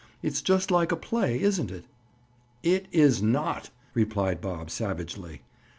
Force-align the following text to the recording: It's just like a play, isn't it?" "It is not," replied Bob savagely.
It's 0.23 0.41
just 0.41 0.71
like 0.71 0.91
a 0.91 0.95
play, 0.95 1.39
isn't 1.39 1.69
it?" 1.69 1.85
"It 2.63 2.87
is 2.91 3.21
not," 3.21 3.69
replied 3.93 4.41
Bob 4.41 4.71
savagely. 4.71 5.43